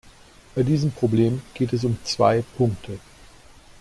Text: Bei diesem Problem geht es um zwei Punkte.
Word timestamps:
Bei 0.55 0.63
diesem 0.63 0.91
Problem 0.91 1.43
geht 1.53 1.73
es 1.73 1.83
um 1.85 1.95
zwei 2.05 2.41
Punkte. 2.57 2.97